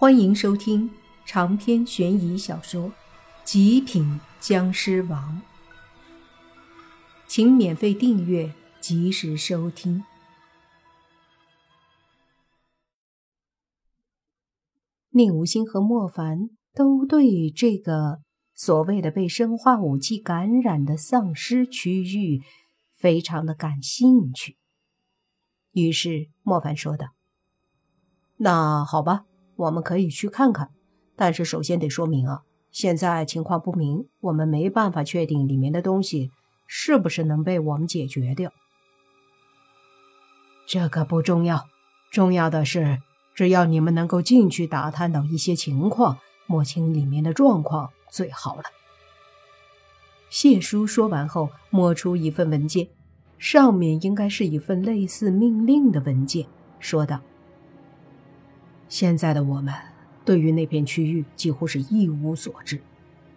[0.00, 0.88] 欢迎收听
[1.26, 2.84] 长篇悬疑小说
[3.42, 5.42] 《极品僵尸王》，
[7.26, 10.04] 请免费订阅，及时收听。
[15.10, 18.20] 宁无心和莫凡都对这个
[18.54, 22.40] 所谓的被生化武器感染的丧尸区域
[22.94, 24.56] 非常的感兴趣，
[25.72, 27.08] 于是莫凡说道
[28.38, 29.24] ：“那好吧。”
[29.58, 30.70] 我们可以去看看，
[31.16, 36.30] 但是首先得说明啊，现在情况不明，我们没办法确定里面的东西
[36.68, 38.52] 是不是能被我们解决掉。
[40.64, 41.66] 这个不重要，
[42.12, 42.98] 重要的是，
[43.34, 48.62] 只要你们能够进去打探到一些情况，摸清里面的状况最好了。
[50.30, 52.86] 谢叔说完后，摸出一份文件，
[53.38, 56.46] 上面应该是一份类似命令的文件，
[56.78, 57.20] 说道。
[58.88, 59.74] 现在的我们
[60.24, 62.80] 对于那片区域几乎是一无所知。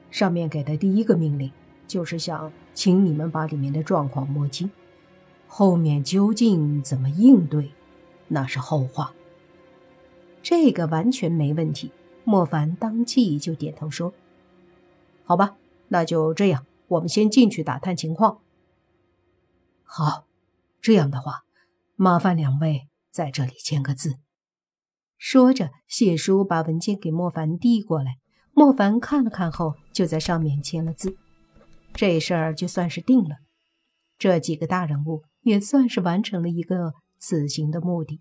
[0.09, 1.52] 上面给的第一个命令
[1.88, 4.69] 就是想请你们把里面的状况摸清，
[5.47, 7.72] 后面究竟怎么应对，
[8.27, 9.13] 那是后话。
[10.41, 11.91] 这个完全没问题。
[12.23, 14.13] 莫凡当即就点头说
[15.25, 15.55] ：“好吧，
[15.88, 18.39] 那就这样，我们先进去打探情况。”
[19.83, 20.25] 好，
[20.79, 21.45] 这样的话，
[21.95, 24.17] 麻烦两位在这里签个字。
[25.23, 28.16] 说着，谢叔把文件给莫凡递过来。
[28.53, 31.16] 莫凡看了看后，就在上面签了字。
[31.94, 33.36] 这事儿就算是定了。
[34.17, 38.19] 这几个大人物也算是完成了一个此行的目的。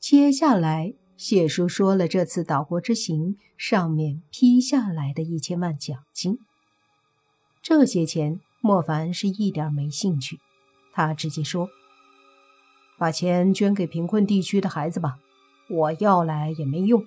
[0.00, 6.38] 接下来，谢叔说了这次岛国之行上面批下来的一千万奖金。
[7.62, 10.38] 这些钱，莫凡是一点没兴趣。
[10.94, 11.68] 他直接说
[12.98, 15.18] ：“把钱捐给贫困地区的孩子吧。”
[15.68, 17.04] 我要来也没用。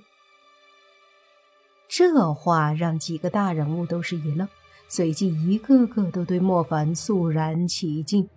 [1.87, 4.47] 这话让几个大人物都是一愣，
[4.87, 8.29] 随即一个个都对莫凡肃然起敬。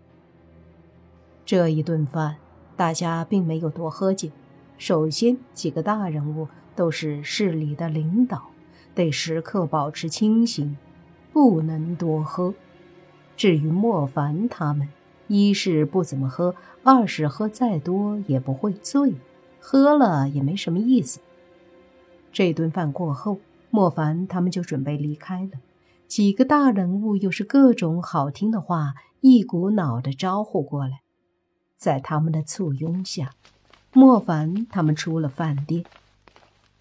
[1.47, 2.37] 这一顿饭，
[2.77, 4.31] 大家并没有多喝酒。
[4.77, 8.51] 首先，几个大人物都是市里的领导，
[8.95, 10.77] 得时刻保持清醒，
[11.33, 12.55] 不能多喝。
[13.37, 14.89] 至于莫凡他们，
[15.29, 19.15] 一是不怎么喝，二是喝再多也不会醉。
[19.67, 21.21] 喝了也没什么意思。
[22.31, 25.53] 这顿饭过后，莫凡他们就准备离开了。
[26.07, 28.93] 几个大人物又是各种好听的话，
[29.23, 31.01] 一股脑的招呼过来。
[31.79, 33.33] 在他们的簇拥下，
[33.95, 35.83] 莫凡他们出了饭店。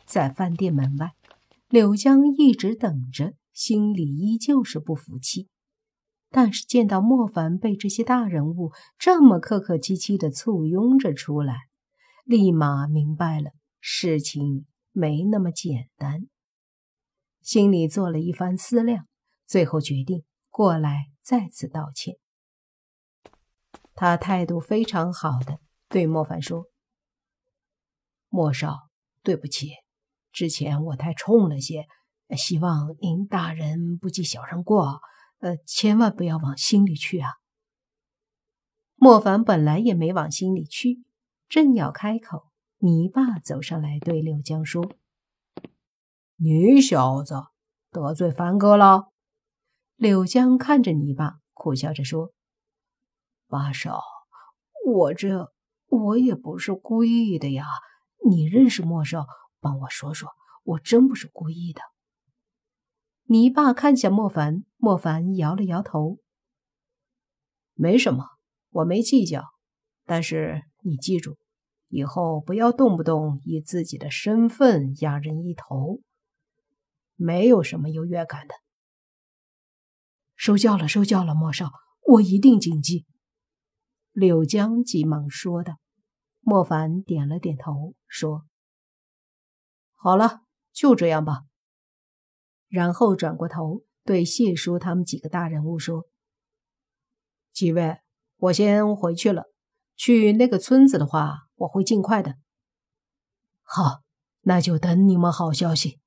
[0.05, 1.13] 在饭店门外，
[1.69, 5.47] 柳江一直等着，心里依旧是不服气。
[6.29, 11.69] 但是见到莫凡被这些大人物这么客客气气的簇拥着出来。
[12.23, 16.27] 立马明白了，事情没那么简单。
[17.41, 19.07] 心里做了一番思量，
[19.45, 22.15] 最后决定过来再次道歉。
[23.93, 26.69] 他态度非常好的对莫凡说
[28.29, 28.89] ：“莫少，
[29.21, 29.71] 对不起，
[30.31, 31.85] 之前我太冲了些，
[32.37, 35.01] 希望您大人不计小人过，
[35.39, 37.29] 呃，千万不要往心里去啊。”
[38.95, 41.03] 莫凡本来也没往心里去。
[41.53, 42.47] 正要开口，
[42.79, 44.91] 泥巴走上来对柳江说
[46.35, 47.43] ：“你小子
[47.91, 49.11] 得罪凡哥了。”
[49.95, 52.33] 柳江看着泥巴，苦笑着说
[53.47, 54.01] ：“八少，
[54.83, 55.53] 我这
[55.89, 57.67] 我也不是故意的呀。
[58.27, 59.27] 你认识莫少，
[59.59, 60.29] 帮我说说，
[60.63, 61.81] 我真不是故意的。”
[63.29, 66.17] 泥巴看向莫凡，莫凡摇了摇头
[67.77, 68.25] ：“没什么，
[68.71, 69.43] 我没计较。
[70.03, 71.37] 但是你记住。”
[71.95, 76.01] 以后不要动不动以自己的身份压人一头，
[77.15, 78.55] 没有什么优越感的。
[80.35, 81.69] 收教了，收教了，莫少，
[82.07, 83.05] 我一定谨记。
[84.11, 85.75] 柳江急忙说道。
[86.39, 88.47] 莫凡点了点头，说
[89.93, 90.41] ：“好了，
[90.73, 91.43] 就这样吧。”
[92.67, 96.07] 然后转过头对谢叔他们几个大人物说
[97.53, 97.99] ：“几位，
[98.37, 99.43] 我先回去了。
[99.95, 102.35] 去那个村子的话。”我会尽快的。
[103.61, 104.01] 好，
[104.41, 105.99] 那就等你们好消息。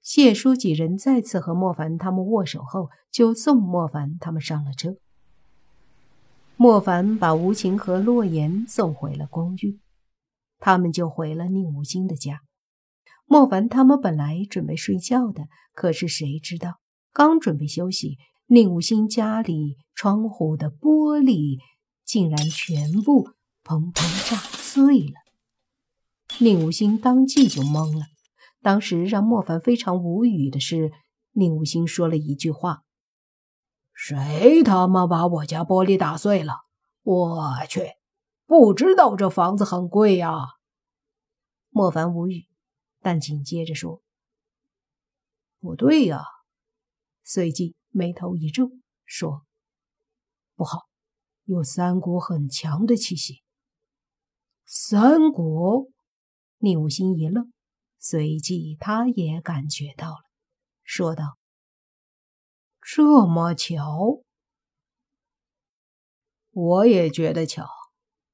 [0.00, 4.96] 谢叔几人再次和莫凡他们握手后，就送莫凡他们上了车。
[6.56, 9.78] 莫凡把吴晴和洛言送回了公寓，
[10.58, 12.40] 他们就回了宁无心的家。
[13.26, 16.80] 莫凡他们本来准备睡觉的，可是谁知道，
[17.12, 18.16] 刚准备休息，
[18.46, 21.58] 宁无心家里窗户的玻璃
[22.04, 23.28] 竟然全部。
[23.68, 25.20] 砰砰炸碎了！
[26.40, 28.06] 宁无心当即就懵了。
[28.62, 30.90] 当时让莫凡非常无语的是，
[31.32, 32.84] 宁无心说了一句话
[33.92, 36.62] ：“谁他妈把我家玻璃打碎了？
[37.02, 37.96] 我去，
[38.46, 40.32] 不知道这房子很贵呀。”
[41.68, 42.46] 莫凡无语，
[43.02, 44.02] 但紧接着说
[45.60, 46.24] ：“不对呀。”
[47.22, 48.70] 随即眉头一皱，
[49.04, 49.42] 说
[50.56, 50.88] ：“不好，
[51.44, 53.42] 有三股很强的气息。”
[54.70, 55.86] 三国，
[56.58, 57.50] 宁无心一愣，
[57.98, 60.20] 随即他也感觉到了，
[60.82, 61.38] 说道
[62.84, 64.20] ：“这么巧？
[66.50, 67.66] 我也觉得巧，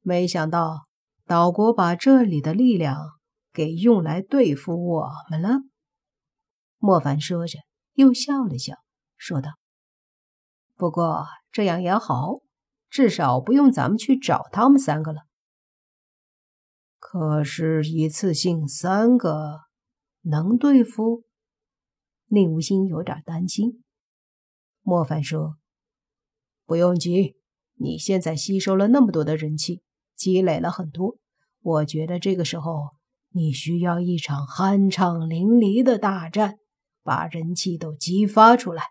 [0.01, 0.89] 没想到
[1.25, 3.13] 岛国把这里的力量
[3.53, 5.61] 给用来对付我们了。”
[6.79, 7.61] 莫凡说着，
[7.93, 8.75] 又笑了笑。
[9.17, 9.51] 说道
[10.75, 12.41] ：“不过这样也好，
[12.91, 15.21] 至少不用咱们去找他们三个了。
[17.07, 19.61] 可是，一次性三个
[20.23, 21.23] 能对付？”
[22.29, 23.85] 宁无心有点担心。
[24.81, 25.59] 莫凡说
[26.65, 27.37] ：“不用急，
[27.75, 29.83] 你现在吸收了那么多的人气，
[30.17, 31.19] 积累了很多。
[31.61, 32.95] 我觉得这个时候
[33.29, 36.59] 你需要一场酣畅淋漓的大战，
[37.03, 38.83] 把人气都激发出来。”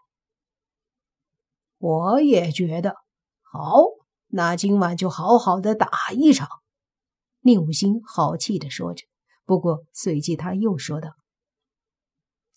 [1.80, 2.96] 我也觉得
[3.42, 3.82] 好，
[4.28, 6.48] 那今晚就好好的打一场。”
[7.44, 9.06] 宁武星豪气的说着。
[9.46, 11.10] 不过随即他又说道：“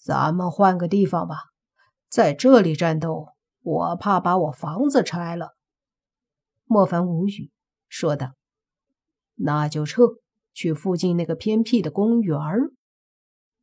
[0.00, 1.37] 咱们换个地方吧，
[2.09, 3.27] 在这里战斗，
[3.62, 5.56] 我怕把我房子拆了。”
[6.65, 7.50] 莫凡无语，
[7.88, 8.33] 说道
[9.37, 10.03] ：“那就撤，
[10.55, 12.38] 去附近那个偏僻的公园。”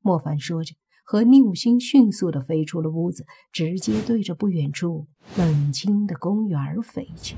[0.01, 0.75] 莫凡说着。
[1.05, 5.05] 和宁武星迅速地飞出了屋子，直接对着不远处
[5.37, 7.35] 冷清的公园飞去。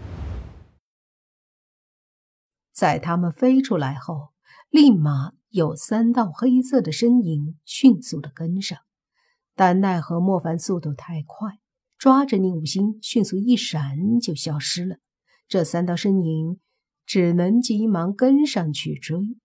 [2.75, 4.33] 在他们飞出来后，
[4.69, 8.77] 立马有三道黑色的身影迅速的跟上，
[9.55, 11.59] 但奈何莫凡速度太快，
[11.97, 14.97] 抓着宁武星迅速一闪就消失了。
[15.47, 16.59] 这三道身影
[17.05, 19.37] 只能急忙跟上去追。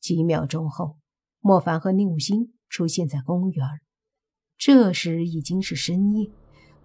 [0.00, 0.96] 几秒钟后，
[1.40, 2.50] 莫凡和宁武星。
[2.66, 3.64] 出现在公园，
[4.58, 6.28] 这时已经是深夜。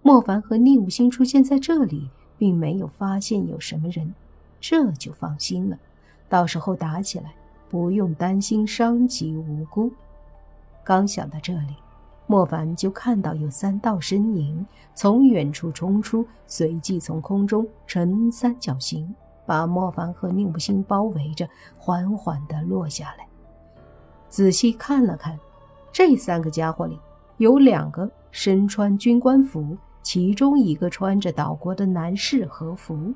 [0.02, 4.14] 莫凡和宁武星出现在这里，并没有发现有什么人，
[4.60, 5.78] 这就放心了。
[6.28, 7.32] 到时候打起来，
[7.68, 9.90] 不用担心伤及无辜。
[10.84, 11.74] 刚想到这里，
[12.26, 14.64] 莫凡就看到有三道身影
[14.94, 19.12] 从远处冲出，随即从空中呈三角形
[19.46, 23.26] 把莫凡和宁武星包围着，缓缓地落下来。
[24.28, 25.38] 仔细看了看。
[25.92, 26.96] 这三个家伙里
[27.38, 33.12] 有两个身穿军官服，其中一个穿着岛国的男士和服。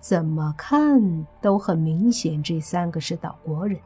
[0.00, 3.78] 怎么看都很明显，这三个是岛国人，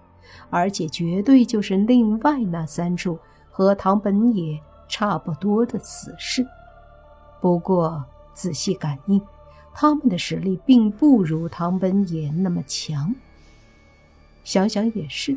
[0.48, 3.18] 而且绝对就是另外那三处
[3.50, 4.58] 和唐本野
[4.88, 6.46] 差不多的死士。
[7.40, 9.20] 不过仔细感应，
[9.74, 13.14] 他们的实力并不如唐本野那么强。
[14.44, 15.36] 想想也是。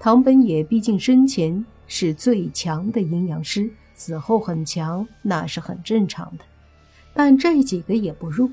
[0.00, 6.44] 唐本野毕竟生前是最强的阴阳师，死后很强，那是很正常的。
[7.14, 8.48] 但这几个也不弱，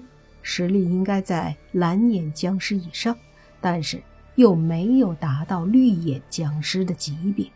[0.48, 3.18] 实力应该在蓝眼僵尸以上，
[3.60, 4.00] 但是
[4.36, 7.50] 又没有达到绿眼僵尸的级别。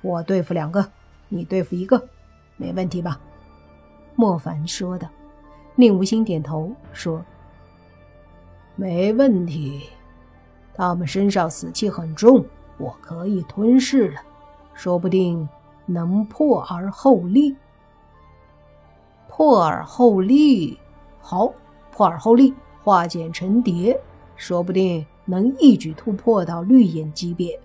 [0.00, 0.90] 我对付两个，
[1.28, 2.08] 你对付一个，
[2.56, 3.20] 没问题吧？
[4.16, 5.08] 莫凡说道。
[5.76, 7.24] 宁无心点头说
[8.74, 9.88] ：“没问题。”
[10.74, 12.44] 他们身上死气很重，
[12.78, 14.20] 我可以吞噬了，
[14.74, 15.48] 说不定
[15.86, 17.54] 能破而后立。
[19.28, 20.78] 破而后立，
[21.22, 21.50] 好，
[21.90, 22.52] 破而后立，
[22.82, 23.98] 化茧成蝶，
[24.36, 27.58] 说不定能一举突破到绿眼级别。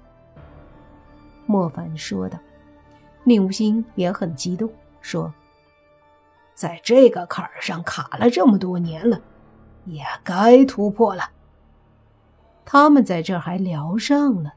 [1.45, 2.39] 莫凡说道。
[3.23, 4.71] 宁无心也很激动，
[5.01, 5.33] 说
[6.55, 9.19] ：“在这个坎儿上卡了这么多年了，
[9.83, 11.23] 也该突破了。”
[12.63, 14.53] 他们在这儿还聊上了。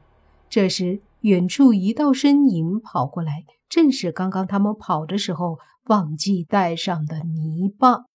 [0.49, 8.05] 这时，远处一道身影跑过来，正是刚刚他们跑的时候忘记带上的泥巴。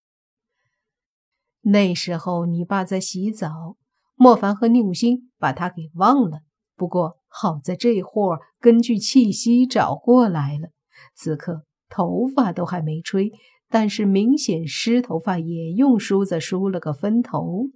[1.69, 3.77] 那时候，你爸在洗澡，
[4.15, 6.43] 莫凡和宁武星把他给忘了。
[6.77, 10.69] 不过好在这会儿根据气息找过来了。
[11.13, 13.33] 此刻头发都还没吹，
[13.69, 17.71] 但是明显湿头发也用梳子梳了个分头。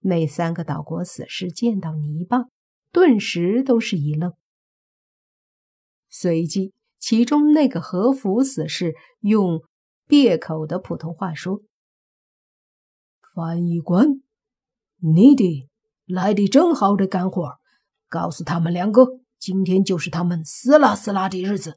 [0.00, 2.46] 那三个岛国死士见到泥巴，
[2.92, 4.32] 顿时都是一愣。
[6.08, 9.60] 随即，其中那个和服死士用
[10.06, 11.60] 别口的普通话说
[13.36, 14.22] ：“翻译官，
[14.98, 15.68] 你的
[16.06, 17.58] 来的正好的干活，
[18.08, 21.76] 告诉他们两个，今天就是他们死啦死啦的日子。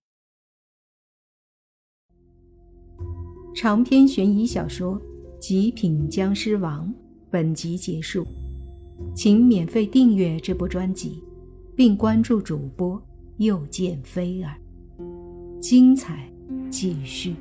[3.54, 4.96] 长篇悬疑小说
[5.38, 6.88] 《极品僵尸王》
[7.30, 8.25] 本集结束，
[9.13, 11.22] 请免费订阅这部专辑，
[11.75, 14.56] 并关注主播又见菲儿，
[15.60, 16.32] 精彩
[16.72, 17.36] 继续。